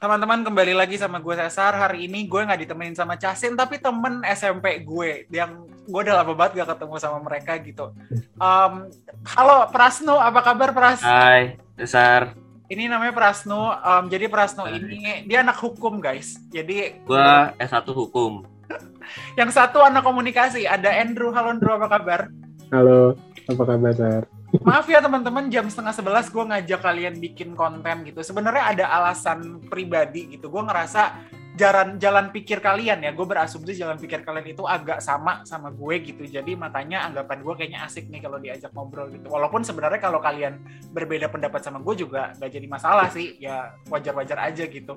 [0.00, 1.76] teman-teman kembali lagi sama gue Cesar.
[1.76, 6.32] Hari ini gue nggak ditemenin sama Casin, tapi temen SMP gue yang gue udah lama
[6.32, 7.92] banget gak ketemu sama mereka gitu.
[8.40, 8.88] Um,
[9.36, 11.04] halo Prasno, apa kabar Pras?
[11.04, 12.32] Hai, Cesar.
[12.72, 13.76] Ini namanya Prasno.
[13.76, 14.80] Um, jadi Prasno Hai.
[14.80, 16.40] ini dia anak hukum guys.
[16.48, 17.28] Jadi gue
[17.60, 18.48] S1 hukum.
[19.38, 20.64] yang satu anak komunikasi.
[20.64, 21.28] Ada Andrew.
[21.28, 22.32] Halo Andrew, apa kabar?
[22.72, 23.18] Halo,
[23.50, 24.24] apa kabar Sar?
[24.50, 28.18] Maaf ya teman-teman, jam setengah sebelas gue ngajak kalian bikin konten gitu.
[28.26, 30.50] Sebenarnya ada alasan pribadi gitu.
[30.50, 31.14] Gue ngerasa
[31.60, 33.12] jalan jalan pikir kalian ya.
[33.12, 36.24] Gue berasumsi jalan pikir kalian itu agak sama sama gue gitu.
[36.24, 39.28] Jadi makanya anggapan gue kayaknya asik nih kalau diajak ngobrol gitu.
[39.28, 40.56] Walaupun sebenarnya kalau kalian
[40.96, 43.36] berbeda pendapat sama gue juga gak jadi masalah sih.
[43.36, 44.96] Ya wajar-wajar aja gitu.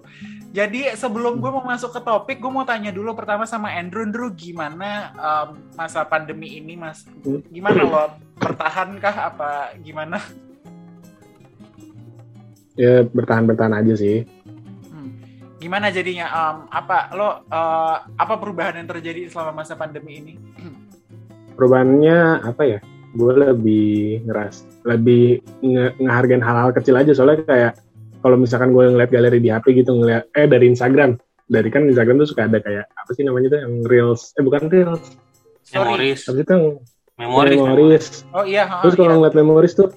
[0.56, 4.08] Jadi sebelum gue mau masuk ke topik gue mau tanya dulu pertama sama Andrew.
[4.08, 7.04] Andrew gimana um, masa pandemi ini mas?
[7.52, 8.06] Gimana lo?
[8.40, 10.24] Bertahan kah apa gimana?
[12.80, 14.26] Ya bertahan bertahan aja sih
[15.64, 16.28] gimana jadinya?
[16.28, 20.34] Um, apa lo uh, apa perubahan yang terjadi selama masa pandemi ini?
[21.56, 22.80] Perubahannya apa ya?
[23.16, 27.16] Gue lebih ngeras lebih nge ngehargain hal-hal kecil aja.
[27.16, 27.74] Soalnya kayak
[28.20, 31.16] kalau misalkan gue ngeliat galeri di HP gitu ngeliat eh dari Instagram.
[31.48, 34.68] Dari kan Instagram tuh suka ada kayak apa sih namanya tuh yang reels eh bukan
[34.68, 35.16] reels.
[35.72, 36.28] Memories.
[36.28, 36.66] Tapi itu yang
[37.18, 38.06] memories, memories.
[38.34, 39.18] oh iya terus kalau iya.
[39.22, 39.90] ngeliat memories tuh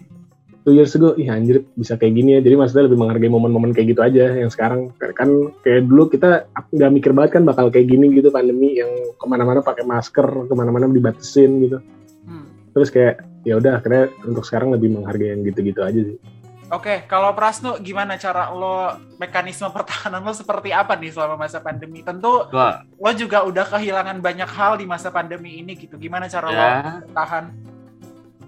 [0.67, 2.41] two years ago, ih anjir bisa kayak gini ya.
[2.42, 4.34] Jadi maksudnya lebih menghargai momen-momen kayak gitu aja.
[4.34, 8.83] Yang sekarang kan kayak dulu kita nggak mikir banget kan bakal kayak gini gitu pandemi
[8.83, 11.78] yang ke mana-mana pakai masker, ke mana-mana dibatasin gitu.
[12.27, 12.50] Hmm.
[12.75, 16.19] Terus kayak ya udah akhirnya untuk sekarang lebih menghargai yang gitu-gitu aja sih.
[16.67, 18.91] Oke, kalau Prasno gimana cara lo
[19.22, 22.03] mekanisme pertahanan lo seperti apa nih selama masa pandemi?
[22.03, 22.83] Tentu Wah.
[22.83, 25.94] lo juga udah kehilangan banyak hal di masa pandemi ini gitu.
[25.94, 26.59] Gimana cara ya.
[26.59, 26.67] lo
[27.06, 27.75] bertahan?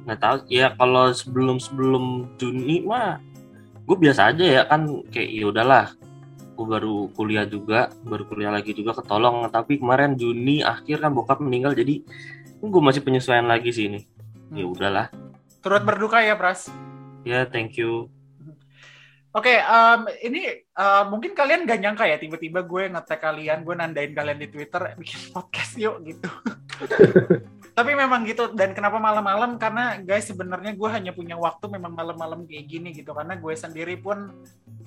[0.09, 0.37] Nggak tahu.
[0.49, 3.21] Ya kalau sebelum sebelum Juni mah
[3.85, 5.93] gue biasa aja ya kan kayak ya udahlah.
[6.57, 9.45] Gue baru kuliah juga baru kuliah lagi juga ketolong.
[9.53, 12.01] Tapi kemarin Juni akhir kan bokap meninggal jadi
[12.59, 14.01] gue masih penyesuaian lagi sih ini.
[14.57, 14.73] Ya hmm.
[14.73, 15.13] udahlah.
[15.61, 16.73] Turut berduka ya Pras.
[17.29, 18.09] Ya thank you.
[19.37, 23.75] Oke, okay, um, ini uh, mungkin kalian gak nyangka ya tiba-tiba gue ngetek kalian, gue
[23.77, 26.33] nandain kalian di Twitter bikin podcast yuk gitu.
[27.79, 29.55] tapi memang gitu dan kenapa malam-malam?
[29.55, 33.15] Karena guys sebenarnya gue hanya punya waktu memang malam-malam kayak gini gitu.
[33.15, 34.35] Karena gue sendiri pun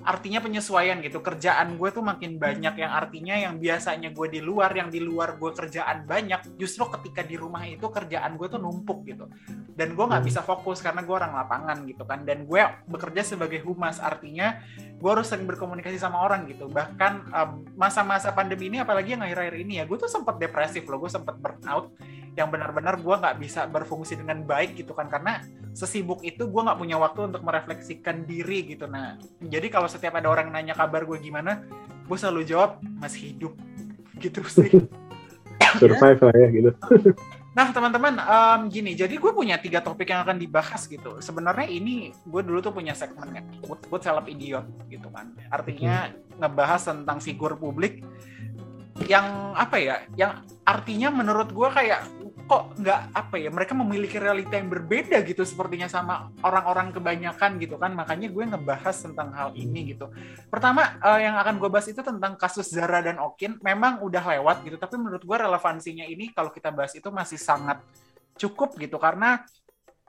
[0.04, 1.24] artinya penyesuaian gitu.
[1.24, 5.40] Kerjaan gue tuh makin banyak yang artinya yang biasanya gue di luar yang di luar
[5.40, 9.24] gue kerjaan banyak justru ketika di rumah itu kerjaan gue tuh numpuk gitu.
[9.72, 12.28] Dan gue nggak bisa fokus karena gue orang lapangan gitu kan.
[12.28, 12.60] Dan gue
[12.92, 14.60] bekerja sebagai humas artinya
[15.00, 16.68] gue harus sering berkomunikasi sama orang gitu.
[16.68, 17.32] Bahkan
[17.72, 21.00] masa-masa um, pandemi ini apalagi yang akhir-akhir ini ya gue tuh sempat depresif loh.
[21.00, 21.88] Gue sempat burnout
[22.32, 26.78] yang benar-benar gue nggak bisa berfungsi dengan baik gitu kan karena sesibuk itu gue nggak
[26.78, 28.90] punya waktu untuk merefleksikan diri gitu.
[28.90, 31.62] Nah jadi kalau setiap ada orang nanya kabar gue gimana
[32.06, 33.54] gue selalu jawab masih hidup.
[34.18, 34.70] Gitu sih.
[35.78, 36.70] Survive lah ya gitu.
[37.52, 41.20] Nah, teman-teman, um, gini, jadi gue punya tiga topik yang akan dibahas gitu.
[41.20, 43.44] Sebenarnya ini gue dulu tuh punya segmen kan,
[43.92, 45.36] buat seleb idiot gitu kan.
[45.52, 48.00] Artinya ngebahas tentang figur publik
[49.04, 52.08] yang apa ya, yang artinya menurut gue kayak
[52.52, 57.80] kok nggak apa ya mereka memiliki realita yang berbeda gitu sepertinya sama orang-orang kebanyakan gitu
[57.80, 57.96] kan.
[57.96, 60.12] Makanya gue ngebahas tentang hal ini gitu.
[60.52, 63.56] Pertama uh, yang akan gue bahas itu tentang kasus Zara dan Okin.
[63.64, 67.80] Memang udah lewat gitu tapi menurut gue relevansinya ini kalau kita bahas itu masih sangat
[68.36, 69.00] cukup gitu.
[69.00, 69.40] Karena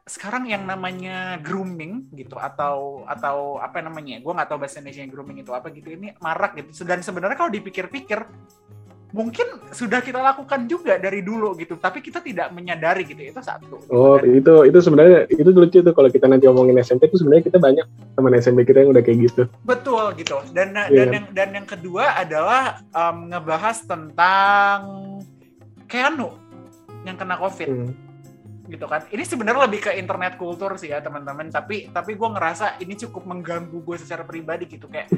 [0.03, 5.47] sekarang yang namanya grooming gitu atau atau apa namanya gue nggak tahu bahasa Indonesia grooming
[5.47, 6.83] itu apa gitu ini marak gitu.
[6.83, 8.19] Dan sebenarnya kalau dipikir-pikir
[9.13, 13.85] mungkin sudah kita lakukan juga dari dulu gitu tapi kita tidak menyadari gitu itu satu.
[13.93, 17.45] Oh Dan, itu itu sebenarnya itu lucu tuh kalau kita nanti ngomongin SMP itu sebenarnya
[17.45, 17.85] kita banyak
[18.17, 19.45] teman SMP kita yang udah kayak gitu.
[19.69, 20.41] Betul gitu.
[20.57, 20.89] Dan yeah.
[20.89, 24.79] dan yang dan yang kedua adalah um, ngebahas tentang
[25.85, 26.33] Keanu
[27.05, 27.69] yang kena covid.
[27.69, 27.93] Hmm.
[28.63, 29.05] gitu kan.
[29.11, 31.53] Ini sebenarnya lebih ke internet kultur sih ya teman-teman.
[31.53, 35.13] Tapi tapi gue ngerasa ini cukup mengganggu gue secara pribadi gitu kayak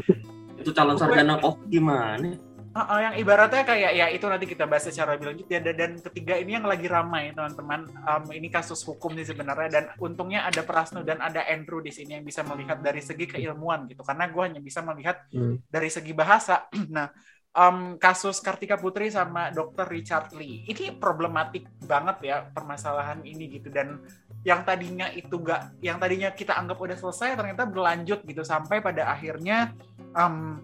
[0.59, 2.33] itu calon sarjana kok gimana
[2.75, 5.47] Uh, uh, yang ibaratnya kayak ya itu nanti kita bahas secara lebih lanjut.
[5.47, 7.87] Ya dan, dan ketiga ini yang lagi ramai teman-teman.
[8.03, 9.69] Um, ini kasus hukum nih sebenarnya.
[9.71, 13.87] Dan untungnya ada Prasno dan ada Andrew di sini yang bisa melihat dari segi keilmuan
[13.87, 14.03] gitu.
[14.03, 15.71] Karena gue hanya bisa melihat hmm.
[15.71, 16.67] dari segi bahasa.
[16.95, 17.07] Nah
[17.55, 19.87] um, kasus Kartika Putri sama Dr.
[19.87, 20.67] Richard Lee.
[20.67, 23.71] Ini problematik banget ya permasalahan ini gitu.
[23.71, 24.03] Dan
[24.45, 28.43] yang tadinya itu gak yang tadinya kita anggap udah selesai ternyata berlanjut gitu.
[28.43, 29.73] Sampai pada akhirnya
[30.13, 30.59] um,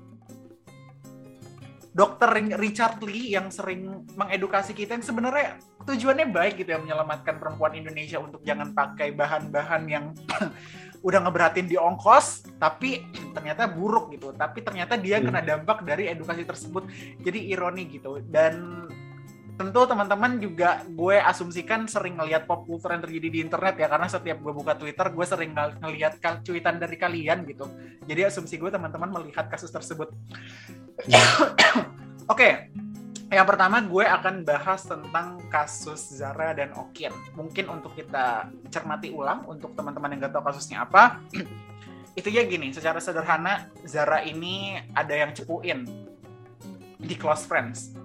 [1.92, 7.76] dokter Richard Lee yang sering mengedukasi kita yang sebenarnya tujuannya baik gitu ya menyelamatkan perempuan
[7.76, 10.06] Indonesia untuk jangan pakai bahan-bahan yang
[11.08, 13.04] udah ngeberatin di ongkos tapi
[13.36, 14.32] ternyata buruk gitu.
[14.32, 15.28] Tapi ternyata dia Hmm.
[15.34, 16.88] kena dampak dari edukasi tersebut.
[17.20, 18.24] Jadi ironi gitu.
[18.24, 18.88] Dan
[19.62, 24.10] tentu teman-teman juga gue asumsikan sering ngelihat pop culture yang terjadi di internet ya karena
[24.10, 27.70] setiap gue buka Twitter gue sering ng- ngelihat cuitan dari kalian gitu
[28.10, 30.10] jadi asumsi gue teman-teman melihat kasus tersebut
[32.34, 32.50] oke
[33.32, 37.16] yang pertama gue akan bahas tentang kasus Zara dan Okin.
[37.32, 41.24] Mungkin untuk kita cermati ulang untuk teman-teman yang gak tahu kasusnya apa.
[42.20, 45.88] itu ya gini, secara sederhana Zara ini ada yang cepuin
[47.00, 47.96] di close friends.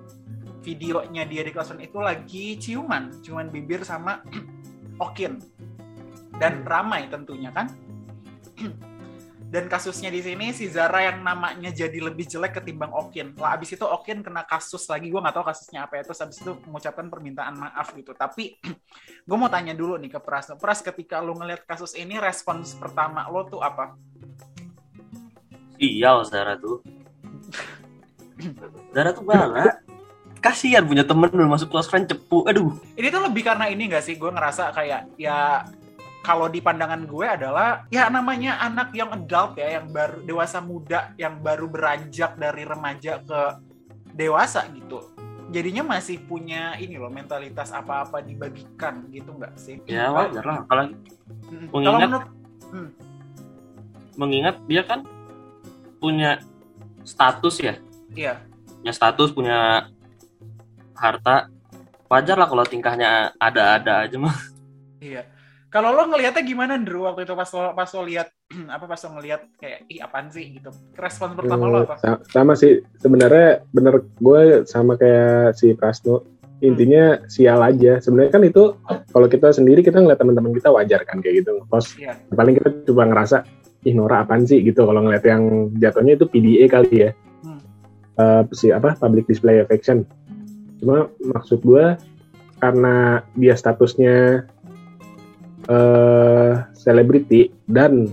[0.67, 4.19] Videonya dia di friends itu lagi ciuman, ciuman bibir sama
[5.07, 5.39] Okin.
[6.43, 7.71] Dan ramai tentunya kan.
[9.47, 13.39] Dan kasusnya di sini si Zara yang namanya jadi lebih jelek ketimbang Okin.
[13.39, 16.03] Lah abis itu Okin kena kasus lagi, gue nggak tahu kasusnya apa ya.
[16.03, 18.11] Terus abis itu mengucapkan permintaan maaf gitu.
[18.11, 18.59] Tapi
[19.31, 20.51] gue mau tanya dulu nih ke Pras.
[20.59, 23.95] Pras ketika lo ngeliat kasus ini, respons pertama lo tuh apa?
[25.79, 26.83] Sial Zara tuh.
[28.91, 29.86] Zara tuh bala.
[30.41, 32.47] Kasihan punya temen belum masuk close friend cepu.
[32.47, 32.77] Aduh.
[32.95, 34.15] Ini tuh lebih karena ini gak sih?
[34.15, 35.65] Gue ngerasa kayak ya
[36.23, 41.15] kalau di pandangan gue adalah ya namanya anak yang adult ya, yang baru dewasa muda,
[41.15, 43.41] yang baru beranjak dari remaja ke
[44.13, 45.07] dewasa gitu.
[45.47, 49.79] Jadinya masih punya ini loh mentalitas apa-apa dibagikan gitu nggak sih?
[49.87, 50.59] Ya wajar lah.
[50.67, 52.27] Mm, Mengingat- Kalau menurut
[54.17, 55.07] mengingat dia kan
[56.03, 56.41] punya
[57.07, 57.75] status ya.
[58.17, 58.43] iya,
[58.83, 59.87] Punya status, punya
[60.97, 61.49] harta.
[62.07, 64.37] Wajar lah kalau tingkahnya ada-ada aja mah.
[64.99, 65.27] iya.
[65.67, 68.31] Kalau lo ngelihatnya gimana Drew waktu itu pas lo pas lo lihat
[68.71, 70.71] apa pas lo ngelihat kayak ih apaan sih gitu.
[70.95, 71.95] Respon pertama lo Hmm, apa?
[71.99, 76.23] sa- sama sih sebenarnya bener gue sama kayak si Prasno
[76.57, 81.21] intinya sial aja sebenarnya kan itu kalau kita sendiri kita ngeliat teman-teman kita wajar kan
[81.21, 82.17] kayak gitu ngepost Iya.
[82.33, 83.37] paling kita coba ngerasa
[83.83, 85.43] ih Nora apaan sih gitu kalau ngeliat yang
[85.75, 87.61] jatuhnya itu PDA kali ya Hmm.
[88.17, 90.09] Eh, si apa public display affection
[90.79, 91.97] cuma maksud gue
[92.57, 92.95] karena
[93.35, 94.45] dia statusnya
[95.67, 98.07] eh selebriti dan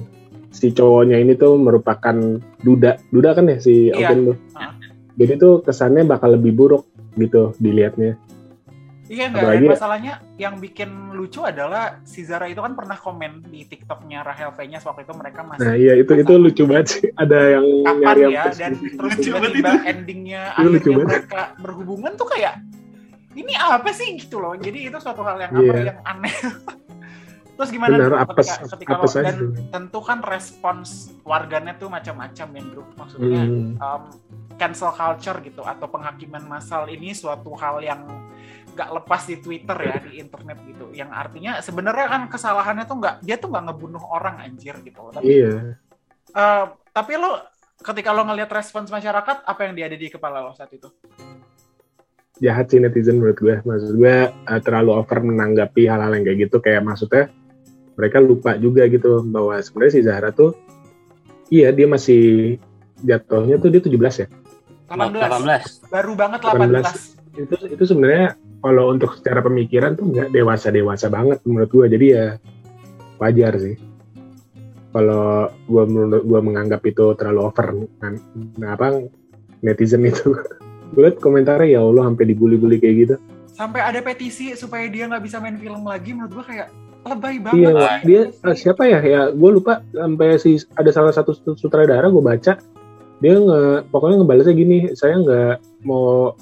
[0.50, 2.15] si cowoknya ini tuh merupakan
[2.62, 4.10] duda duda kan ya si Iya.
[4.10, 4.74] Okin tuh Ah.
[5.18, 6.83] jadi tuh kesannya bakal lebih buruk
[7.15, 8.18] gitu dilihatnya
[9.03, 10.13] Iya enggak, Apalagi- masalahnya.
[10.35, 15.03] Yang bikin lucu adalah si Zara itu kan pernah komen di TikToknya Rahel V-nya waktu
[15.03, 17.03] itu mereka masih nah iya itu itu lucu banget sih.
[17.13, 20.95] Ada yang kapan nyari yang ya dan terus Lucu banget tiba-tiba endingnya Itu lucu akhirnya
[20.95, 21.07] banget.
[21.11, 22.53] mereka berhubungan tuh kayak
[23.33, 24.09] ini apa sih?
[24.15, 24.53] gitu loh.
[24.55, 25.83] Jadi itu suatu hal yang apa Iya.
[25.85, 26.35] yang aneh.
[27.53, 29.49] Terus gimana benar apes ketika, ketika apes dan tuh.
[29.69, 30.89] tentu kan respons
[31.21, 33.77] warganet tuh macam-macam ya bro maksudnya Hmm.
[33.77, 34.01] um,
[34.56, 38.01] cancel culture gitu atau penghakiman massal ini suatu hal yang
[38.73, 40.85] nggak lepas di Twitter ya di internet gitu.
[40.91, 45.13] Yang artinya sebenarnya kan kesalahannya tuh nggak dia tuh nggak ngebunuh orang anjir gitu.
[45.13, 45.77] Tapi iya.
[46.33, 47.39] eh, tapi lo
[47.79, 50.89] ketika lo ngelihat respons masyarakat apa yang dia ada di kepala lo saat itu?
[52.41, 53.55] Jahat sih netizen menurut gue.
[53.61, 56.57] Maksud gue eh, terlalu over menanggapi hal-hal yang kayak gitu.
[56.59, 57.29] Kayak maksudnya
[57.93, 60.57] mereka lupa juga gitu bahwa sebenarnya si Zahra tuh
[61.53, 62.57] iya dia masih
[63.05, 64.27] jatuhnya tuh dia 17 ya?
[64.89, 65.93] 18, 18.
[65.93, 67.41] baru banget 18, 18.
[67.43, 72.06] itu itu sebenarnya kalau untuk secara pemikiran tuh nggak dewasa dewasa banget menurut gue jadi
[72.07, 72.27] ya
[73.19, 73.75] wajar sih.
[74.95, 77.68] Kalau gue menurut gue menganggap itu terlalu over
[78.00, 78.15] kan.
[78.56, 79.04] Nah apa
[79.59, 80.31] netizen itu.
[80.94, 83.16] Gue liat komentarnya ya Allah sampai dibully-bully kayak gitu.
[83.49, 86.69] Sampai ada petisi supaya dia nggak bisa main film lagi menurut gue kayak
[87.09, 87.97] lebay banget Iya, sih.
[88.06, 88.99] dia eh, siapa ya?
[89.02, 89.81] Ya, gue lupa.
[89.90, 92.61] Sampai si ada salah satu sutradara gue baca
[93.23, 95.56] dia nge pokoknya ngebalasnya gini, saya nggak
[95.87, 96.35] mau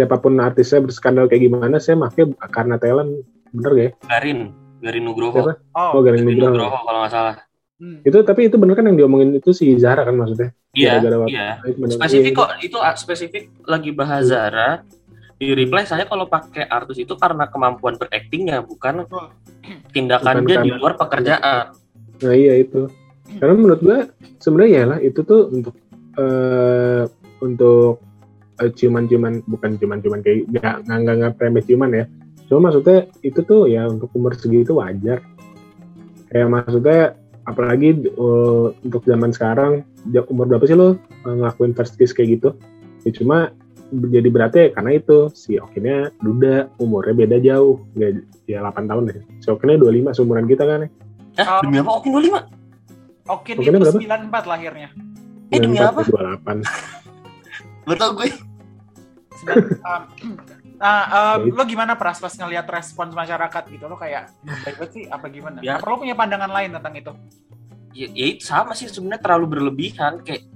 [0.00, 3.20] siapa pun artisnya berskandal kayak gimana, saya maafnya karena talent,
[3.52, 3.92] bener gak ya?
[4.08, 4.40] Garin.
[4.80, 5.36] Garin Nugroho.
[5.36, 5.52] Siapa?
[5.76, 6.56] oh, Oh, Garin Garin Nugroho.
[6.56, 7.36] Nugroho kalau nggak salah.
[7.76, 8.00] hmm.
[8.00, 10.56] Itu tapi itu bener kan yang diomongin itu si Zahra kan maksudnya?
[10.72, 11.48] Iya, Gara-gara waktu- iya.
[11.60, 11.92] Bener.
[11.92, 14.70] Spesifik Iya, kok, itu ah, spesifik lagi bahas Zara.
[15.36, 19.32] Di reply saya kalau pakai artis itu karena kemampuan beraktingnya, bukan Betul.
[19.90, 21.64] tindakan Bukan dia di karena- luar pekerjaan.
[22.20, 22.88] Nah iya itu.
[23.30, 23.98] Karena menurut gue
[24.36, 25.74] sebenarnya ya lah itu tuh untuk
[26.14, 27.04] eh
[27.40, 28.00] untuk
[28.60, 32.04] eh, ciuman-ciuman bukan ciuman-ciuman kayak nggak nggak nggak nggak remeh ciuman ya.
[32.46, 35.24] Cuma maksudnya itu tuh ya untuk umur segitu wajar.
[36.30, 37.16] Kayak maksudnya
[37.48, 39.82] apalagi eh, untuk zaman sekarang
[40.30, 42.48] umur berapa sih lo eh, ngelakuin first kiss kayak gitu?
[43.08, 43.56] Ya cuma
[43.90, 49.02] jadi beratnya ya karena itu si Okinnya duda umurnya beda jauh nggak ya 8 tahun
[49.10, 50.90] deh si Okinnya 25 seumuran kita kan ya
[51.42, 51.90] Hah, demi apa?
[51.98, 53.30] Oke, 25.
[53.30, 53.98] Oke, Mungkin itu berapa?
[54.30, 54.88] 94 lahirnya.
[55.50, 56.52] Eh, demi 24, apa?
[56.54, 57.00] 28
[57.90, 58.28] betul gue
[59.46, 60.02] um,
[60.82, 65.04] nah, um, lo gimana pras pas ngelihat respons masyarakat gitu lo kayak baik banget sih
[65.08, 65.58] apa gimana?
[65.60, 65.78] Ya.
[65.80, 67.12] Apa lo punya pandangan lain tentang itu?
[67.94, 70.46] ya, ya itu sama sih sebenarnya terlalu berlebihan kayak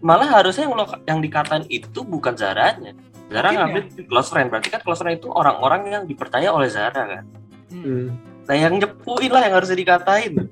[0.00, 2.96] malah harusnya yang lo yang dikatain itu bukan Zaranya
[3.30, 7.04] Zara Mungkin ngambil close friend berarti kan close friend itu orang-orang yang dipercaya oleh Zara
[7.20, 7.24] kan
[7.70, 8.18] Hmm,
[8.50, 10.50] nah yang nyepuin lah yang harus dikatain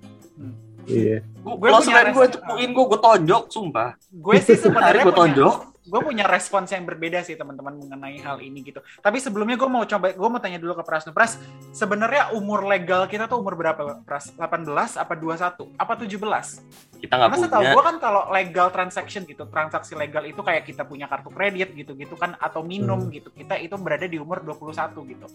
[0.87, 1.19] iya.
[1.43, 5.55] Gue close friend gue cepuin gue gue tonjok sumpah Gue sih sebenarnya gue punya, tonjok
[5.89, 8.85] gue punya respons yang berbeda sih teman-teman mengenai hal ini gitu.
[9.01, 11.09] Tapi sebelumnya gue mau coba, gue mau tanya dulu ke Pras.
[11.09, 11.41] Pras,
[11.73, 14.37] sebenarnya umur legal kita tuh umur berapa, Pras?
[14.37, 16.61] 18, apa 21, apa 17?
[16.99, 20.67] kita nggak Karena setahu punya gue kan kalau legal transaction gitu, transaksi legal itu kayak
[20.67, 23.15] kita punya kartu kredit gitu-gitu kan, atau minum Hmm.
[23.15, 23.31] gitu.
[23.31, 25.27] Kita itu berada di umur 21 gitu.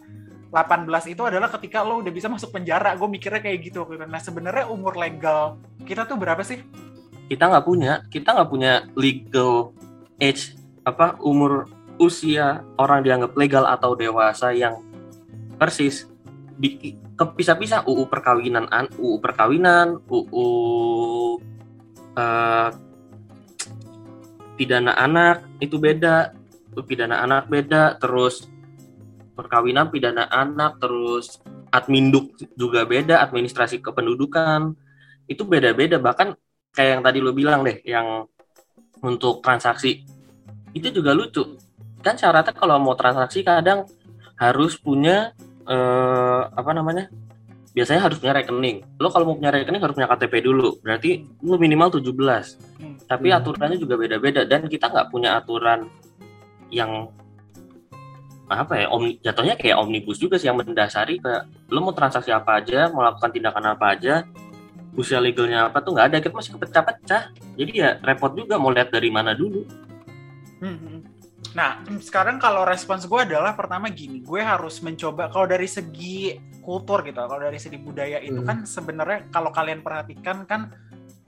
[0.51, 2.93] 18 itu adalah ketika lo udah bisa masuk penjara.
[2.93, 3.88] Gue mikirnya kayak gitu.
[4.05, 5.57] Nah sebenarnya umur legal
[5.88, 6.62] kita tuh berapa sih?
[7.24, 9.72] kita nggak punya kita nggak punya legal
[10.24, 10.56] age
[10.88, 11.68] apa umur
[12.00, 14.80] usia orang dianggap legal atau dewasa yang
[15.60, 16.08] persis
[17.20, 20.48] kepisah-pisah UU perkawinan an UU perkawinan UU
[22.15, 22.70] eh,
[24.58, 26.34] pidana anak itu beda.
[26.74, 28.50] Pidana anak beda terus
[29.38, 31.38] perkawinan pidana anak terus
[31.70, 34.74] adminduk juga beda administrasi kependudukan.
[35.30, 36.34] Itu beda-beda bahkan
[36.74, 38.25] kayak yang tadi lo bilang deh yang
[39.06, 40.01] untuk transaksi
[40.74, 41.58] itu juga lucu.
[42.03, 43.88] Kan syaratnya kalau mau transaksi kadang
[44.36, 45.32] harus punya
[45.63, 47.08] eh, apa namanya
[47.74, 48.86] biasanya harus punya rekening.
[49.01, 53.00] Lo kalau mau punya rekening harus punya KTP dulu berarti lo minimal 17 Hmm.
[53.08, 53.38] tapi Hmm.
[53.42, 55.88] aturannya juga beda-beda dan kita nggak punya aturan
[56.70, 57.10] yang
[58.51, 62.62] apa ya omni, jatuhnya kayak omnibus juga sih yang mendasari kayak lo mau transaksi apa
[62.62, 64.27] aja mau lakukan tindakan apa aja
[64.94, 67.24] usia legalnya apa tuh nggak ada kita masih kepecah-pecah.
[67.58, 69.65] Jadi ya repot juga mau lihat dari mana dulu
[70.63, 71.03] Hmm.
[71.51, 77.03] Nah, sekarang kalau respons gue adalah pertama gini, gue harus mencoba kalau dari segi kultur
[77.03, 78.48] gitu, kalau dari segi budaya itu Hmm.
[78.48, 80.72] kan sebenarnya kalau kalian perhatikan kan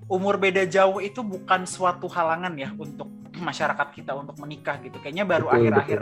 [0.08, 3.12] umur beda jauh itu bukan suatu halangan ya untuk
[3.48, 4.96] masyarakat kita untuk menikah gitu.
[5.04, 6.00] Kayaknya baru akhir-akhir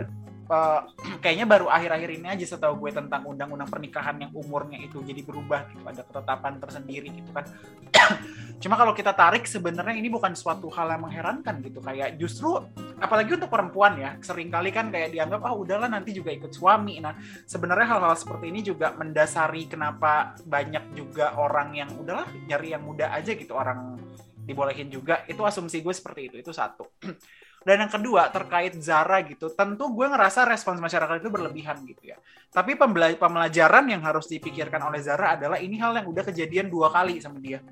[0.53, 0.79] eh,
[1.23, 5.73] kayaknya baru akhir-akhir ini aja setahu gue tentang undang-undang pernikahan yang umurnya itu jadi berubah
[5.73, 7.45] gitu, ada ketetapan tersendiri gitu kan.
[8.63, 11.83] Cuma kalau kita tarik sebenarnya ini bukan suatu hal yang mengherankan gitu.
[11.83, 12.63] Kayak justru
[12.95, 17.03] apalagi untuk perempuan ya sering kali kan kayak dianggap ah udahlah nanti juga ikut suami.
[17.03, 17.11] Nah
[17.43, 23.11] sebenarnya hal-hal seperti ini juga mendasari kenapa banyak juga orang yang udahlah nyari yang muda
[23.11, 23.99] aja gitu orang
[24.47, 25.27] dibolehin juga.
[25.27, 26.87] Itu asumsi gue seperti itu itu satu
[27.63, 32.19] dan yang kedua terkait Zara gitu tentu gue ngerasa respons masyarakat itu berlebihan gitu ya.
[32.51, 36.91] Tapi pembela- pembelajaran yang harus dipikirkan oleh Zara adalah ini hal yang udah kejadian dua
[36.91, 37.63] kali sama dia.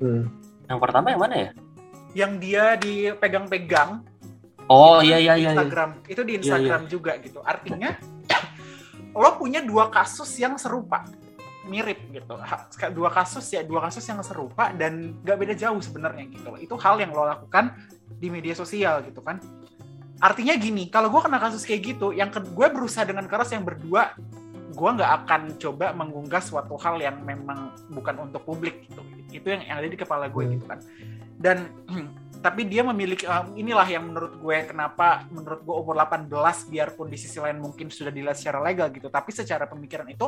[0.00, 0.28] Hmm.
[0.68, 1.50] yang pertama yang mana ya?
[2.14, 4.06] Yang dia dipegang-pegang
[4.70, 5.48] oh iya iya iya iya.
[5.50, 5.90] Instagram.
[6.06, 7.42] Itu di Iya, Instagram juga gitu.
[7.42, 7.90] Artinya
[9.18, 11.02] lo punya dua kasus yang serupa
[11.66, 12.34] mirip gitu.
[12.94, 16.98] Dua kasus ya dua kasus yang serupa dan gak beda jauh sebenarnya gitu itu hal
[16.98, 17.74] yang lo lakukan
[18.18, 19.38] di media sosial gitu kan.
[20.20, 23.64] Artinya gini kalau gue kena kasus kayak gitu yang ke- gue berusaha dengan keras yang
[23.64, 24.12] berdua
[24.70, 29.02] gue nggak akan coba mengunggah suatu hal yang memang bukan untuk publik gitu.
[29.28, 30.52] Itu yang, yang ada di kepala gue Hmm.
[30.56, 30.78] gitu kan.
[31.40, 31.68] Dan
[32.44, 36.32] tapi dia memiliki eh, inilah yang menurut gue kenapa menurut gue umur 18
[36.72, 40.24] biarpun di sisi lain mungkin sudah dilihat secara legal gitu tapi secara pemikiran itu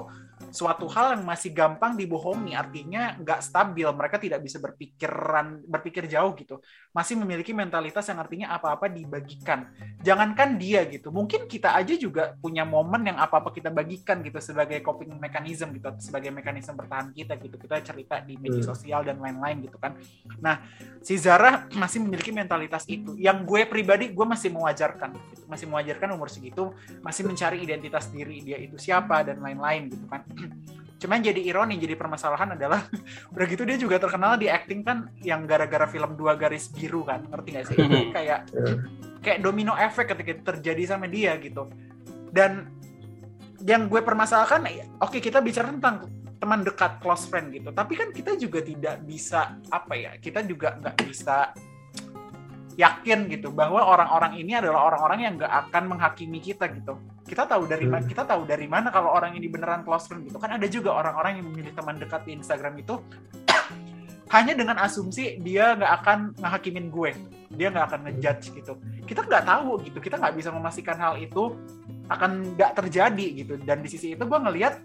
[0.52, 2.52] suatu hal yang masih gampang dibohongi.
[2.52, 6.60] Artinya nggak stabil mereka tidak bisa berpikiran berpikir jauh gitu
[6.92, 9.72] masih memiliki mentalitas yang artinya apa-apa dibagikan.
[10.04, 14.78] Jangankan dia gitu mungkin kita aja juga punya momen yang apa-apa kita bagikan gitu sebagai
[14.84, 17.56] coping mechanism gitu sebagai mekanisme bertahan kita gitu.
[17.56, 18.70] Kita cerita di media Hmm.
[18.76, 19.96] sosial dan lain-lain gitu kan.
[20.38, 20.60] Nah
[21.00, 23.16] si Zara masih memiliki mentalitas itu.
[23.16, 25.48] Yang gue pribadi gue masih mewajarkan gitu.
[25.48, 26.72] masih mewajarkan umur segitu
[27.04, 30.24] masih mencari identitas diri dia itu siapa dan lain-lain gitu kan
[31.02, 32.86] cuman jadi ironi jadi permasalahan adalah
[33.34, 37.26] udah gitu dia juga terkenal di acting kan yang gara-gara film dua garis biru kan
[37.26, 37.76] ngerti gak sih?
[37.82, 38.74] Itu kayak Ya.
[39.22, 41.66] kayak domino efek ketika terjadi sama dia gitu.
[42.30, 42.70] Dan
[43.66, 44.62] yang gue permasalahkan
[45.02, 46.06] oke kita bicara tentang
[46.38, 47.70] teman dekat close friend gitu.
[47.74, 51.50] Tapi kan kita juga tidak bisa apa ya kita juga nggak bisa
[52.76, 56.96] yakin gitu bahwa orang-orang ini adalah orang-orang yang nggak akan menghakimi kita gitu
[57.32, 58.04] kita tahu dari Hmm.
[58.04, 60.36] kita tahu dari mana kalau orang ini beneran close friend gitu.
[60.36, 63.00] Kan ada juga orang-orang yang memilih teman dekat di Instagram itu
[64.36, 67.16] hanya dengan asumsi dia nggak akan ngehakimin gue.
[67.56, 68.76] Dia nggak akan ngejudge gitu.
[69.08, 69.98] Kita nggak tahu gitu.
[70.04, 71.56] Kita nggak bisa memastikan hal itu
[72.12, 73.54] akan nggak terjadi gitu.
[73.64, 74.84] Dan di sisi itu gue ngelihat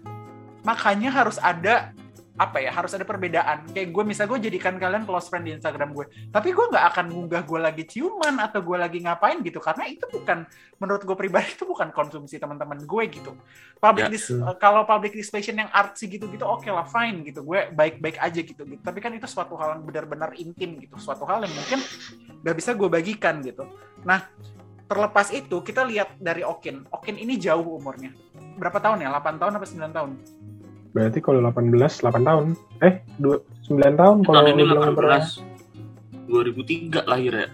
[0.64, 1.92] makanya harus ada
[2.38, 3.66] apa ya harus ada perbedaan.
[3.74, 7.06] Kayak gue misal gue jadikan kalian close friend di Instagram gue tapi gue nggak akan
[7.10, 10.46] ngunggah gue lagi ciuman atau gue lagi ngapain gitu karena itu bukan
[10.78, 13.34] menurut gue pribadi itu bukan konsumsi teman-teman gue gitu.
[13.82, 14.14] Public Ya.
[14.14, 14.30] dis-
[14.62, 18.80] kalau public display yang artsy gitu-gitu oke lah fine gitu gue baik-baik aja gitu, gitu.
[18.80, 21.82] Tapi kan itu suatu hal yang benar-benar intim gitu suatu hal yang mungkin
[22.46, 23.66] gak bisa gue bagikan gitu.
[24.06, 24.30] Nah
[24.88, 26.88] terlepas itu kita lihat dari Okin.
[26.94, 28.14] Okin ini jauh umurnya.
[28.56, 29.12] Berapa tahun ya?
[29.12, 30.10] 8 tahun apa 9 tahun
[30.96, 32.46] Berarti kalau 18, 8 tahun.
[32.80, 35.22] Eh, 2, 9 tahun kalau tahun ini lu bilang umurnya.
[35.24, 35.48] 18
[36.28, 37.48] 2003 lahir ya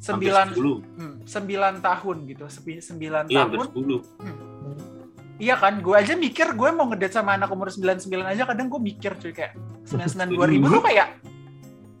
[0.00, 5.96] Hampir 9 10 hmm, 9 tahun gitu 9 iya hampir tahun 10 Iya kan, gue
[5.96, 9.56] aja mikir gue mau ngedate sama anak umur 99 aja kadang gue mikir cuy kayak
[9.88, 11.08] 99 2000 tuh kayak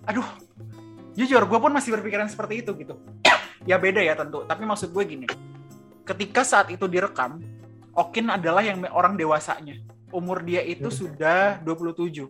[0.04, 0.28] aduh
[1.16, 3.00] jujur gue pun masih berpikiran seperti itu gitu.
[3.68, 5.26] ya beda ya tentu, tapi maksud gue gini.
[6.04, 7.40] Ketika saat itu direkam,
[7.96, 9.80] Okin adalah yang orang dewasanya.
[10.10, 12.26] Umur dia itu sudah 27.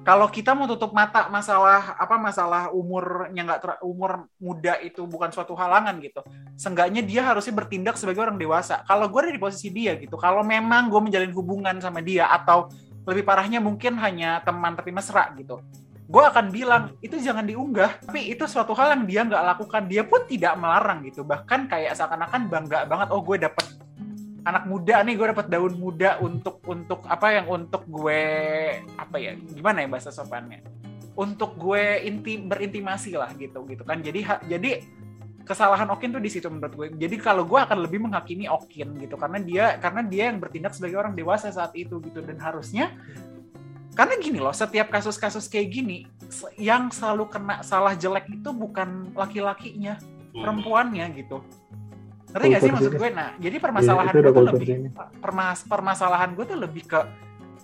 [0.00, 5.28] Kalau kita mau tutup mata masalah apa masalah umurnya nggak ter- umur muda itu bukan
[5.28, 6.24] suatu halangan gitu
[6.60, 8.84] seenggaknya dia harusnya bertindak sebagai orang dewasa.
[8.84, 12.68] Kalau gue ada di posisi dia gitu, kalau memang gue menjalin hubungan sama dia atau
[13.08, 15.64] lebih parahnya mungkin hanya teman tapi mesra gitu,
[16.04, 18.04] gue akan bilang itu jangan diunggah.
[18.04, 21.24] Tapi itu suatu hal yang dia nggak lakukan, dia pun tidak melarang gitu.
[21.24, 23.64] Bahkan kayak seakan-akan bangga banget, oh gue dapet
[24.44, 28.20] anak muda nih, gue dapet daun muda untuk untuk apa yang untuk gue
[28.96, 30.64] apa ya gimana ya bahasa sopannya
[31.16, 34.80] untuk gue inti berintimasi lah gitu gitu kan jadi ha- jadi
[35.40, 36.86] kesalahan Okin tuh di situ menurut gue.
[36.94, 41.02] Jadi kalau gue akan lebih menghakimi Okin gitu karena dia karena dia yang bertindak sebagai
[41.02, 42.94] orang dewasa saat itu gitu dan harusnya
[43.98, 46.06] karena gini loh setiap kasus-kasus kayak gini
[46.54, 49.98] yang selalu kena salah jelek itu bukan laki-lakinya
[50.30, 50.46] Hmm.
[50.46, 51.42] perempuannya gitu.
[52.30, 53.10] Ngerti gak sih maksud gue?
[53.10, 54.68] Nah, jadi permasalahan Iya, itu gue udah tuh lebih
[55.18, 57.00] permas permasalahan gue tuh lebih ke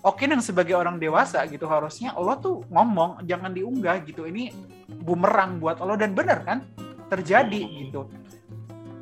[0.06, 4.54] Okin yang sebagai orang dewasa gitu harusnya lo tuh ngomong jangan diunggah gitu ini
[4.86, 6.62] bumerang buat lo dan bener kan
[7.10, 7.74] terjadi Hmm.
[7.82, 8.00] gitu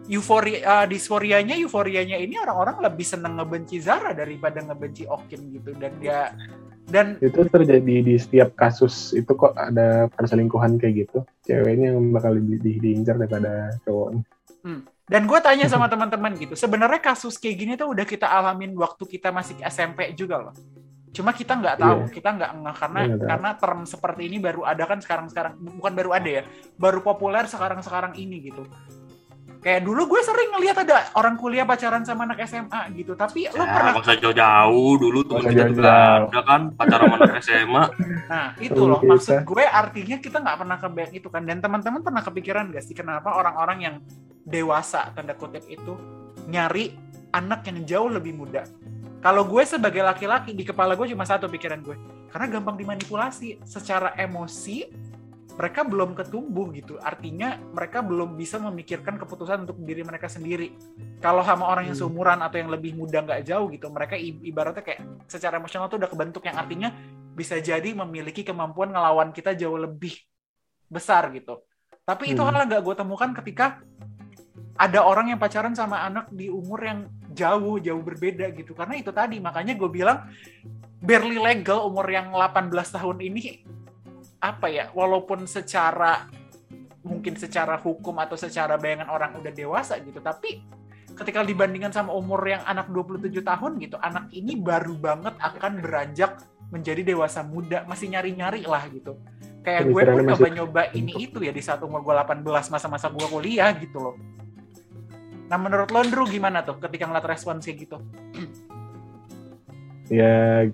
[0.09, 5.93] euforia uh, disforianya euforianya ini orang-orang lebih seneng ngebenci Zara daripada ngebenci Okin gitu dan
[6.01, 6.33] dia
[6.85, 11.25] dan Itu terjadi di setiap kasus itu kok ada perselingkuhan kayak gitu.
[11.49, 14.21] Ceweknya yang bakal di, di, diincar daripada cowoknya.
[15.05, 19.05] Dan gue tanya sama teman-teman gitu sebenarnya kasus kayak gini tuh udah kita alamin waktu
[19.05, 20.55] kita masih SMP juga loh.
[21.11, 22.11] Cuma kita nggak tahu Iya.
[22.11, 23.29] kita nggak ngeh karena Iya, nggak tahu.
[23.31, 25.55] karena term seperti ini baru ada kan sekarang sekarang.
[25.61, 26.43] Bukan baru ada ya
[26.75, 28.67] baru populer sekarang sekarang ini gitu.
[29.61, 33.61] Kayak dulu gue sering ngeliat ada orang kuliah pacaran sama anak SMA gitu tapi lo
[33.61, 34.93] Ya, pernah nggak usah jauh-jauh.
[34.99, 35.93] Dulu Nggak usah kita juga
[36.27, 37.83] ada kan pacaran sama anak SMA
[38.25, 39.09] Nah, itu loh kita.
[39.09, 41.43] maksud gue artinya kita nggak pernah kebayang itu kan.
[41.45, 43.97] Dan teman-teman pernah kepikiran gak sih kenapa orang-orang yang
[44.45, 45.97] dewasa tanda kutip itu
[46.47, 46.93] nyari
[47.33, 48.69] anak yang jauh lebih muda.
[49.25, 51.97] Kalau gue sebagai laki-laki di kepala gue cuma satu pikiran gue,
[52.29, 54.85] karena gampang dimanipulasi secara emosi
[55.55, 56.99] mereka belum ketumbuh gitu.
[57.01, 60.75] Artinya mereka belum bisa memikirkan keputusan untuk diri mereka sendiri.
[61.23, 62.11] Kalau sama orang yang Hmm.
[62.11, 66.11] seumuran atau yang lebih muda nggak jauh gitu, mereka ibaratnya kayak secara emosional tuh udah
[66.11, 66.93] kebentuk yang artinya
[67.33, 70.15] bisa jadi memiliki kemampuan ngelawan kita jauh lebih
[70.91, 71.63] besar gitu.
[72.05, 72.51] Tapi itu Hmm.
[72.53, 73.81] hal yang nggak gue temukan ketika
[74.75, 76.99] ada orang yang pacaran sama anak di umur yang
[77.31, 78.75] jauh jauh berbeda gitu.
[78.75, 80.27] Karena itu tadi makanya gue bilang
[80.99, 83.63] barely legal umur yang 18 tahun ini
[84.43, 84.91] apa ya?
[84.91, 86.27] Walaupun secara
[87.05, 90.65] mungkin secara hukum atau secara bayangan orang udah dewasa gitu, tapi
[91.15, 96.41] ketika dibandingkan sama umur yang anak 27 tahun gitu, anak ini baru banget akan beranjak
[96.73, 99.21] menjadi dewasa muda, masih nyari-nyari lah gitu.
[99.63, 103.27] Kayak gue pun masih- nyoba-nyoba ini itu ya di saat umur gue 18 masa-masa gue
[103.29, 104.17] kuliah gitu loh.
[105.55, 108.03] Nah menurut lo Drew gimana tuh ketika ngeliat respons kayak gitu?
[110.11, 110.67] ya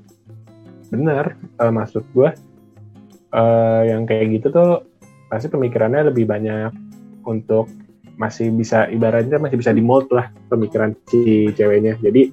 [0.88, 2.32] benar eh, maksud gue
[3.36, 4.88] eh, yang kayak gitu tuh
[5.28, 6.72] pasti pemikirannya lebih banyak
[7.28, 7.68] untuk
[8.16, 12.32] masih bisa ibaratnya masih bisa di mold lah pemikiran si ceweknya jadi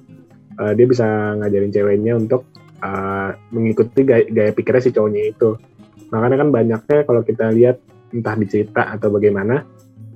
[0.56, 2.48] eh, dia bisa ngajarin ceweknya untuk
[2.80, 5.52] eh, mengikuti gaya, gaya pikirnya si cowoknya itu
[6.08, 7.76] makanya kan banyaknya kalau kita lihat
[8.16, 9.68] entah di atau bagaimana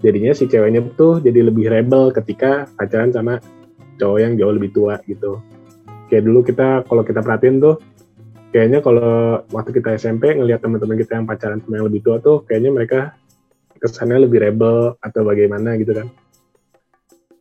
[0.02, 3.38] jadinya si ceweknya tuh jadi lebih rebel ketika pacaran sama
[3.96, 5.38] cowok yang jauh lebih tua gitu.
[6.10, 7.78] Kayak dulu kita kalau kita perhatiin tuh
[8.52, 12.44] kayaknya kalau waktu kita SMP ngelihat teman-teman kita yang pacaran sama yang lebih tua tuh
[12.44, 13.00] kayaknya mereka
[13.80, 16.06] kesannya lebih rebel atau bagaimana gitu kan.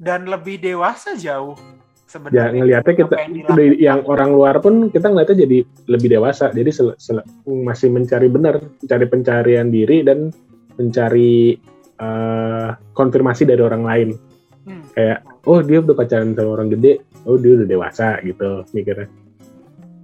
[0.02, 2.52] Dan lebih dewasa jauh ya sebenarnya.
[2.58, 5.58] ngelihatnya kita yang yang orang luar pun kita ngelihatnya jadi
[5.90, 6.50] lebih dewasa.
[6.54, 10.34] Jadi sel- sel- masih mencari benar mencari pencarian diri dan
[10.76, 11.56] mencari
[12.02, 14.10] eh, konfirmasi dari orang lain.
[14.62, 14.86] Hmm.
[14.94, 17.02] kayak oh dia udah pacaran sama orang gede.
[17.26, 19.10] Oh dia udah dewasa gitu mikirnya.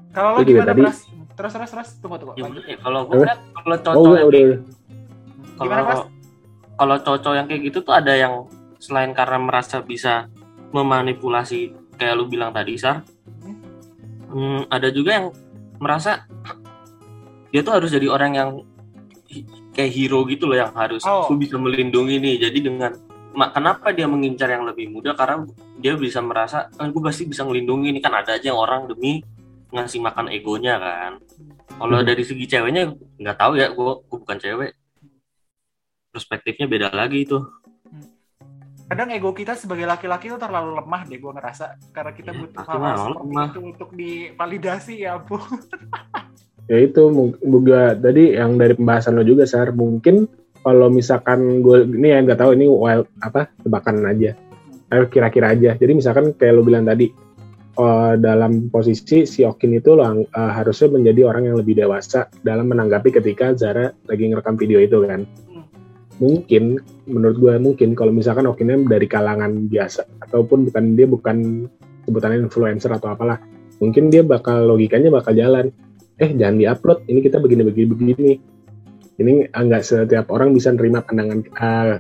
[0.10, 0.99] Kalau lo gimana tadi- Pras?
[1.38, 1.89] terus terus terus.
[2.01, 2.33] Tunggu tunggu.
[2.41, 4.41] Ya, ya, kalau gue kan kalau Oh, cocok udah, yang udah.
[4.41, 4.62] kayak-
[5.62, 5.97] kalau
[6.73, 8.33] kalau cocok yang kayak gitu tuh ada yang
[8.81, 10.25] selain karena merasa bisa
[10.73, 13.05] memanipulasi kayak lu bilang tadi Sar.
[14.27, 15.27] Hmm, ada juga yang
[15.77, 16.25] merasa
[17.47, 18.49] dia tuh harus jadi orang yang
[19.77, 21.23] kayak hero gitu loh yang harus Oh.
[21.23, 22.35] aku bisa melindungi nih.
[22.41, 22.91] Jadi dengan
[23.47, 25.13] kenapa dia mengincar yang lebih muda?
[25.13, 25.45] Karena
[25.77, 29.21] dia bisa merasa kan gue pasti bisa melindungi ini kan ada aja yang orang demi
[29.69, 31.11] ngasih makan egonya kan.
[31.69, 32.07] Kalau Hmm.
[32.07, 34.71] dari segi ceweknya nggak tahu ya gue gue bukan cewek.
[36.09, 37.37] Perspektifnya beda lagi itu.
[38.87, 41.65] Kadang ego kita sebagai laki-laki itu terlalu lemah deh gue ngerasa.
[41.91, 43.45] Karena kita Iya, butuh hal seperti lemah.
[43.45, 45.37] itu untuk divalidasi ya bu
[46.67, 49.71] ya itu juga tadi yang dari pembahasan lo juga sar.
[49.71, 50.27] Mungkin
[50.62, 54.36] kalau misalkan gue ini ya nggak tahu ini wild apa tebakan aja.
[54.88, 55.75] Kira-kira aja.
[55.75, 57.08] Jadi misalkan kayak lo bilang tadi
[57.77, 62.67] eh, dalam posisi si Okin itu lang- eh, harusnya menjadi orang yang lebih dewasa dalam
[62.67, 65.23] menanggapi ketika Zara lagi ngerekam video itu kan?
[66.17, 71.69] Mungkin menurut gue mungkin kalau misalkan Okinnya dari kalangan biasa ataupun bukan dia bukan
[72.08, 73.38] sebutannya influencer atau apalah
[73.84, 75.69] mungkin dia bakal logikanya bakal jalan
[76.17, 77.06] eh jangan diupload.
[77.06, 78.32] Ini kita begini begini begini
[79.17, 81.97] ini ah, nggak setiap orang bisa nerima pandangan ah,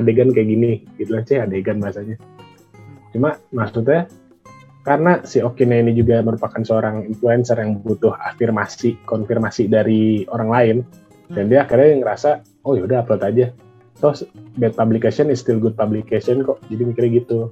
[0.00, 0.72] adegan kayak gini.
[0.96, 2.16] Gitu lah sih adegan bahasanya.
[3.12, 4.08] Cuma maksudnya
[4.84, 10.76] karena si Okina ini juga merupakan seorang influencer yang butuh afirmasi konfirmasi dari orang lain.
[11.24, 12.30] Dan dia akhirnya ngerasa
[12.68, 13.46] oh yaudah upload aja.
[13.96, 14.12] Toh
[14.60, 16.60] bad publication is still good publication kok.
[16.68, 17.48] Jadi mikirnya gitu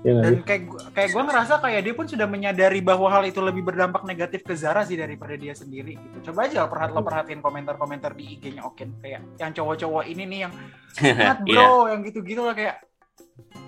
[0.00, 3.40] ya dan kayak gua- kayak gue ngerasa kayak dia pun sudah menyadari bahwa hal itu
[3.40, 7.02] lebih berdampak negatif ke Zara sih daripada dia sendiri gitu coba aja lo perhat lo
[7.02, 10.52] perhatiin komentar-komentar di IG-nya Oken kayak yang cowok-cowok ini nih yang
[10.96, 11.58] "Ingat, Iya.
[11.58, 12.76] bro yang gitu-gitu lah kayak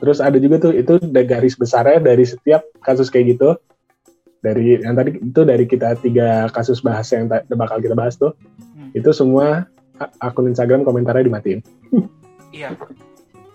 [0.01, 3.55] Terus ada juga tuh itu ada garis besarnya dari setiap kasus kayak gitu.
[4.41, 8.33] Dari yang tadi itu dari kita tiga kasus bahas yang bakal kita bahas tuh,
[8.73, 8.91] Hmm.
[8.93, 9.69] itu semua
[10.19, 11.61] akun Instagram komentarnya dimatiin.
[12.51, 12.73] iya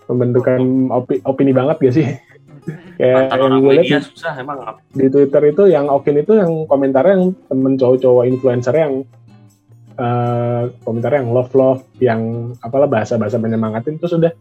[0.06, 2.06] Pembentukan opi- opini banget gak sih?
[2.96, 6.16] Kayak Mantan yang orang gue lihat media di, susah emang di Twitter itu yang Okin
[6.16, 8.94] itu yang komentarnya yang temen cowok-cowok influencer yang
[9.96, 12.20] eh komentarnya yang love love yang
[12.60, 14.32] apalah bahasa-bahasa menyemangatin terus udah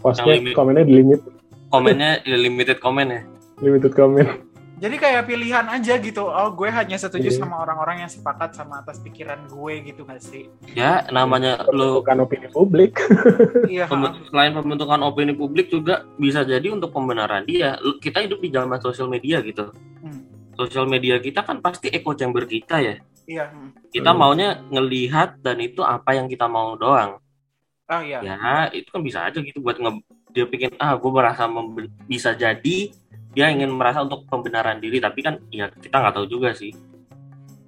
[0.00, 1.20] postnya komennya di limit.
[1.68, 3.20] Komennya ya limited komen ya?
[3.60, 4.45] Limited comment
[4.76, 7.40] jadi kayak pilihan aja gitu oh gue hanya setuju Iya.
[7.40, 12.22] sama orang-orang yang sepakat sama atas pikiran gue gitu gak sih ya namanya lu bukan
[12.22, 13.00] opini publik
[13.72, 13.88] iya
[14.28, 17.76] selain pembentukan opini publik juga bisa jadi untuk pembenaran dia.
[17.98, 19.72] Kita hidup di zaman sosial media gitu.
[20.02, 20.22] Hmm.
[20.54, 22.94] Sosial media kita kan pasti echo chamber kita ya.
[23.26, 23.88] iya hmm.
[23.90, 24.18] Kita Hmm.
[24.20, 27.16] maunya ngelihat dan itu apa yang kita mau doang.
[27.86, 28.36] oh iya Ya
[28.70, 31.48] itu kan bisa aja gitu buat nge dia pikir ah gue merasa
[32.04, 32.92] bisa jadi
[33.36, 36.72] dia ingin merasa untuk pembenaran diri tapi kan ya kita nggak tahu juga sih.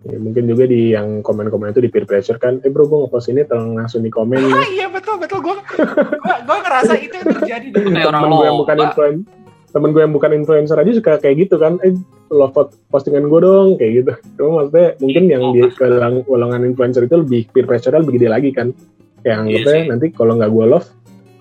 [0.00, 3.28] Ya, mungkin juga di yang komen-komen itu di peer pressure kan, eh bro gue ngepost
[3.28, 4.68] ini tolong langsung di komen Ah, nih.
[4.72, 5.54] iya betul betul gue
[6.40, 7.66] gue ngerasa itu yang terjadi
[8.02, 9.16] orang temen gue yang bukan influen
[9.68, 11.92] temen gue yang bukan influencer aja suka kayak gitu kan, eh
[12.30, 14.12] lo vote postingan gue dong kayak gitu.
[14.34, 15.52] Cuma maksudnya mungkin yang Oh.
[15.52, 18.72] di kelang- golongan influencer itu lebih peer pressure lebih gede lagi kan.
[19.18, 20.88] Kayak Iya nanti kalau nggak gue love,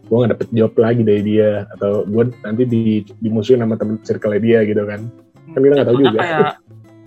[0.08, 2.84] gue nggak dapet job lagi dari dia atau gue nanti di
[3.20, 5.04] dimusuhin sama temen circle dia gitu kan.
[5.52, 6.22] Kan kita nggak tahu Jatuhnya juga.
[6.24, 6.48] kayak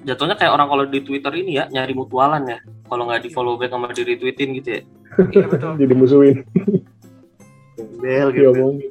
[0.01, 2.59] jatuhnya kayak orang kalau di Twitter ini ya nyari mutualan ya.
[2.87, 4.81] Kalau nggak di follow back sama di retweetin gitu ya.
[5.33, 5.73] Iya betul.
[5.83, 6.37] Jadi musuhin,
[8.01, 8.91] Bel diomongin.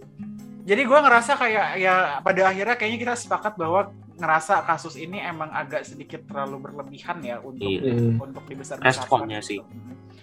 [0.65, 5.50] Jadi gue ngerasa kayak ya pada akhirnya kayaknya kita sepakat bahwa ngerasa kasus ini emang
[5.50, 7.95] agak sedikit terlalu berlebihan ya untuk Iya.
[7.95, 8.19] Hmm.
[8.19, 9.63] untuk dibesar Responnya sih.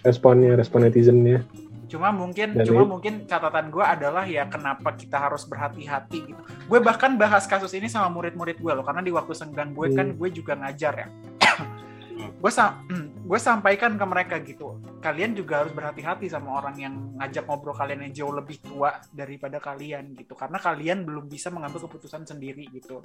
[0.05, 1.43] Responnya, respon netizennya.
[1.87, 6.41] Cuma mungkin Dan cuma mungkin catatan gue adalah ya kenapa kita harus berhati-hati gitu.
[6.67, 10.11] Gue bahkan bahas kasus ini sama murid-murid gue loh karena di waktu senggang gue kan
[10.13, 11.07] gue juga ngajar ya.
[12.43, 12.83] gue sa
[13.27, 14.83] gue sampaikan ke mereka gitu.
[14.99, 19.63] Kalian juga harus berhati-hati sama orang yang ngajak ngobrol kalian yang jauh lebih tua daripada
[19.63, 20.35] kalian gitu.
[20.35, 22.99] Karena kalian belum bisa mengambil keputusan sendiri gitu.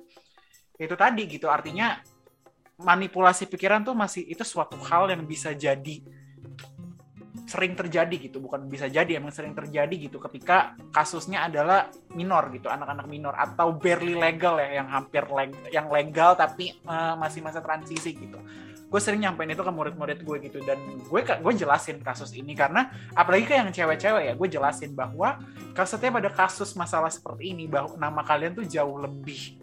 [0.74, 1.46] Itu tadi gitu.
[1.46, 2.02] Artinya
[2.82, 6.02] manipulasi pikiran tuh masih itu suatu hal yang bisa jadi
[7.52, 12.72] sering terjadi gitu bukan bisa jadi emang sering terjadi gitu ketika kasusnya adalah minor gitu
[12.72, 17.60] anak-anak minor atau barely legal ya yang hampir leg yang legal tapi eh, masih masa
[17.60, 18.40] transisi gitu.
[18.88, 22.88] Gue sering nyampein itu ke murid-murid gue gitu dan gue gue jelasin kasus ini karena
[23.12, 25.36] apalagi ke yang cewek-cewek ya gue jelasin bahwa
[25.76, 29.60] kalau setiap ada kasus masalah seperti ini bahwa nama kalian tuh jauh lebih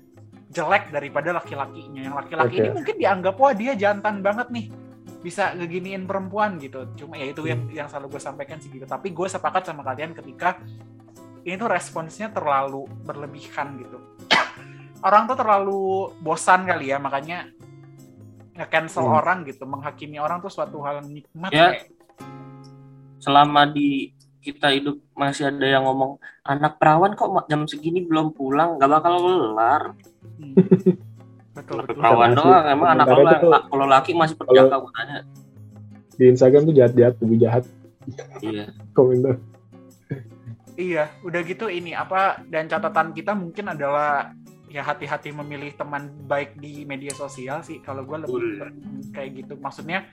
[0.49, 2.05] jelek daripada laki-lakinya.
[2.05, 2.61] Yang laki-laki Oke.
[2.61, 4.88] ini mungkin dianggap wah dia jantan banget nih
[5.19, 9.11] bisa ngeginiin perempuan gitu cuma ya itu yang yang selalu gue sampaikan sih gitu tapi
[9.11, 10.59] gue sepakat sama kalian ketika
[11.43, 13.99] ini tuh responsnya terlalu berlebihan gitu
[15.07, 15.81] orang tuh terlalu
[16.19, 17.51] bosan kali ya makanya
[18.55, 19.19] nge-cancel Hmm.
[19.23, 21.67] orang gitu, menghakimi orang tuh suatu hal yang nikmat Ya.
[21.71, 21.87] kayak.
[23.19, 28.75] selama di kita hidup masih ada yang ngomong anak perawan kok jam segini belum pulang
[28.75, 29.83] nggak bakal kelar
[30.39, 30.55] Hmm.
[31.51, 31.97] Betul betul.
[31.97, 35.17] perawan doang emang anak tuh- kalau laki masih perjaka gue tanya
[36.19, 37.63] Di Instagram tuh jahat-jahat, tuh jahat.
[38.43, 38.75] Iya.
[38.97, 39.39] Komentar.
[40.75, 44.31] Iya, udah gitu ini apa dan catatan kita mungkin adalah
[44.67, 48.75] ya hati-hati memilih teman baik di media sosial sih kalau gue lebih ber-
[49.11, 49.53] kayak gitu.
[49.57, 50.07] Maksudnya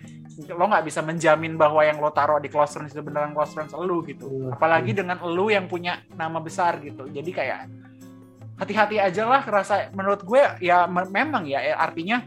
[0.49, 3.71] lo nggak bisa menjamin bahwa yang lo taruh di close friends itu beneran close friends
[3.71, 4.27] lo gitu.
[4.27, 4.55] Iya.
[4.55, 7.07] apalagi dengan lo yang punya nama besar gitu.
[7.07, 7.67] Jadi kayak
[8.57, 12.25] hati-hati aja lah rasa menurut gue ya me- memang ya eh, artinya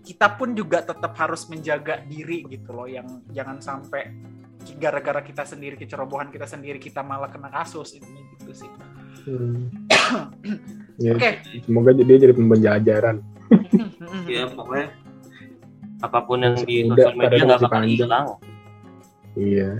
[0.00, 4.08] kita pun juga tetap harus menjaga diri gitu loh yang jangan sampai
[4.74, 8.70] gara-gara kita sendiri kecerobohan kita sendiri kita malah kena kasus ini gitu sih
[9.18, 9.68] Hmm.
[10.98, 11.44] Ya, Oke.
[11.62, 13.20] Semoga dia jadi pembelajaran.
[14.26, 14.88] iya pokoknya
[16.00, 17.98] apa pun yang di sosial media nggak bakal panjang.
[18.02, 18.26] hilang
[19.36, 19.70] Iya.